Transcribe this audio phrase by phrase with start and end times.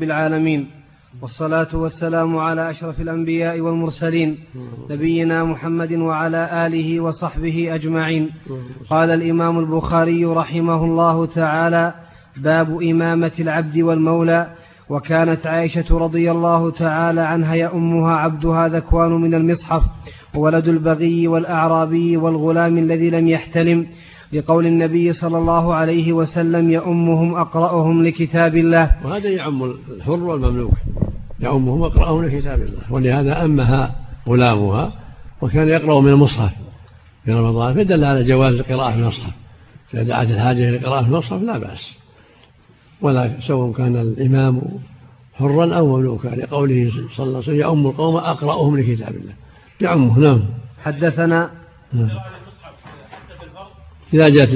[0.00, 0.66] بالعالمين
[1.22, 4.38] والصلاة والسلام على أشرف الأنبياء والمرسلين
[4.90, 8.30] نبينا محمد وعلى آله وصحبه أجمعين.
[8.90, 11.94] قال الإمام البخاري رحمه الله تعالى
[12.36, 14.50] باب إمامة العبد والمولى.
[14.88, 19.82] وكانت عائشة رضي الله تعالى عنها يأمها عبدها ذكوان من المصحف
[20.34, 23.86] وولد البغي والأعرابي والغلام الذي لم يحتلم.
[24.32, 28.90] لقول النبي صلى الله عليه وسلم يأمهم أقرأهم لكتاب الله.
[29.04, 30.72] وهذا يعم الحر والمملوك.
[31.40, 32.92] يأمهم أقرأهم لكتاب الله.
[32.92, 33.96] ولهذا أمها
[34.28, 34.92] غلامها
[35.42, 36.52] وكان يقرأ من المصحف
[37.24, 39.32] في رمضان فدل على جواز القراءة في المصحف.
[39.94, 41.98] إذا دعت الحاجة إلى القراءة في المصحف لا بأس.
[43.00, 44.62] ولا سواء كان الإمام
[45.34, 46.28] حرا أو مملوكا.
[46.28, 49.32] لقوله صلى الله عليه وسلم يأم القوم أقرأهم لكتاب الله.
[49.80, 50.42] يعمه نعم.
[50.82, 51.50] حدثنا
[51.92, 52.08] نعم.
[54.14, 54.54] إذا جاءت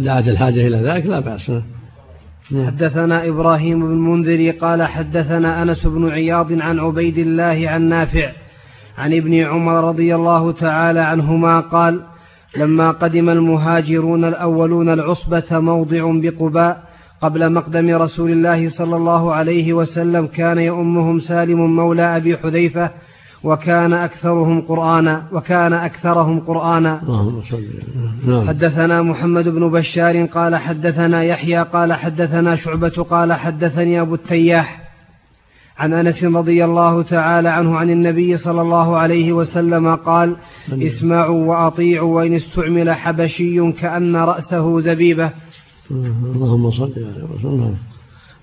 [0.00, 1.52] دعت الحاجة إلى ذلك لا بأس
[2.50, 2.66] نعم.
[2.66, 8.32] حدثنا إبراهيم بن المنذر قال حدثنا أنس بن عياض عن عبيد الله عن نافع
[8.98, 12.00] عن ابن عمر رضي الله تعالى عنهما قال
[12.56, 16.88] لما قدم المهاجرون الأولون العصبة موضع بقباء
[17.20, 22.90] قبل مقدم رسول الله صلى الله عليه وسلم كان يؤمهم سالم مولى أبي حذيفة
[23.44, 27.00] وكان أكثرهم قرآنا وكان أكثرهم قرآنا.
[28.26, 28.48] نعم.
[28.48, 34.88] حدثنا محمد بن بشار قال حدثنا يحيى قال حدثنا شعبة قال حدثني أبو التياح
[35.78, 40.36] عن أنس رضي الله تعالى عنه عن النبي صلى الله عليه وسلم قال
[40.72, 45.30] اسمعوا وأطيعوا وإن استعمل حبشي كأن رأسه زبيبة.
[45.90, 47.76] اللهم صل على وسلم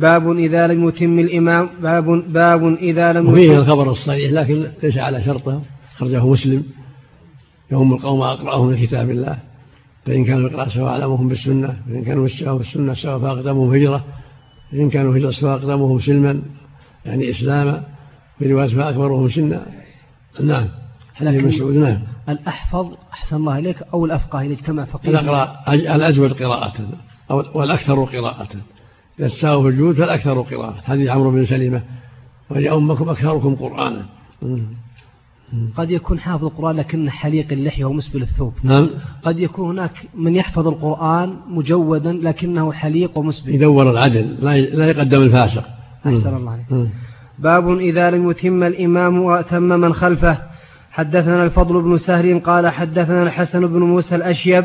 [0.00, 5.22] باب إذا لم يتم الإمام باب باب إذا لم وفيه الخبر الصحيح لكن ليس على
[5.22, 5.62] شرطه
[5.96, 6.64] خرجه مسلم.
[7.72, 9.38] يوم القوم أقرأهم لكتاب الله.
[10.06, 12.28] فإن كانوا يقرأ سواء أعلمهم بالسنة فإن كانوا
[12.58, 14.04] بالسنة سواء فأقدمهم هجرة
[14.72, 16.42] فإن كانوا هجرة سواء أقدمهم سلما
[17.04, 17.84] يعني إسلاما.
[18.40, 19.66] في رواية فأكبرهم سنا
[20.40, 20.68] نعم.
[21.14, 21.98] حديث مسعود نعم.
[22.28, 25.10] الأحفظ أحسن الله إليك أو الأفقه إليك كما فقيه.
[25.10, 26.72] الأقرأ الأجود قراءة
[27.54, 28.48] والأكثر قراءة.
[29.26, 30.74] استووا في الجود فالأكثر قراءة.
[30.84, 31.82] حديث عمرو بن سلمة.
[32.50, 34.06] وليؤمكم أكثركم قرآنا.
[35.76, 38.52] قد يكون حافظ القرآن لكن حليق اللحية ومسبل الثوب.
[38.62, 38.90] نعم.
[39.22, 43.54] قد يكون هناك من يحفظ القرآن مجودا لكنه حليق ومسبل.
[43.54, 44.36] يدور العدل.
[44.42, 45.64] لا يقدم الفاسق.
[46.06, 46.88] أحسن الله عليك.
[47.38, 50.38] باب إذا لم يتم الإمام وأتم من خلفه.
[50.90, 54.64] حدثنا الفضل بن سهل قال حدثنا الحسن بن موسى الأشيب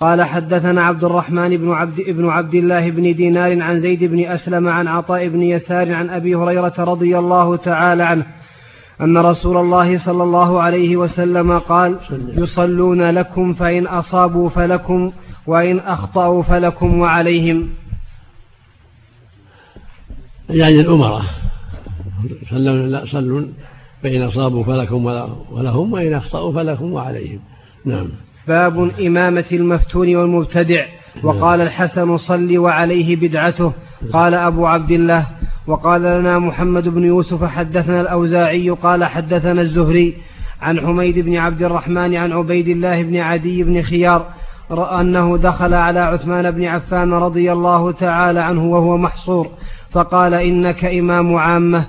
[0.00, 4.68] قال حدثنا عبد الرحمن بن عبد, بن عبد الله بن دينار عن زيد بن أسلم
[4.68, 8.26] عن عطاء بن يسار عن أبي هريرة رضي الله تعالى عنه
[9.00, 11.98] أن رسول الله صلى الله عليه وسلم قال
[12.36, 15.12] يصلون لكم فإن أصابوا فلكم
[15.46, 17.70] وإن أخطأوا فلكم وعليهم.
[20.50, 21.22] يعني الأمراء.
[23.04, 23.46] صلوا
[24.02, 25.04] فإن أصابوا فلكم
[25.50, 27.40] ولهم وإن أخطأوا فلكم وعليهم.
[27.84, 28.08] نعم.
[28.48, 30.84] باب إمامة المفتون والمبتدع.
[31.22, 33.72] وقال الحسن صل وعليه بدعته.
[34.12, 35.26] قال أبو عبد الله.
[35.66, 38.70] وقال لنا محمد بن يوسف حدثنا الأوزاعي.
[38.70, 40.14] قال حدثنا الزهري
[40.62, 44.26] عن حميد بن عبد الرحمن عن عبيد الله بن عدي بن خيار.
[45.00, 49.48] أنه دخل على عثمان بن عفان رضي الله تعالى عنه وهو محصور.
[49.90, 51.86] فقال إنك إمام عامة.